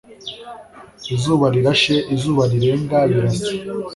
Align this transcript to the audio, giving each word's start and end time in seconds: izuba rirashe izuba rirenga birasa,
izuba 1.15 1.45
rirashe 1.53 1.95
izuba 2.15 2.43
rirenga 2.51 2.97
birasa, 3.11 3.49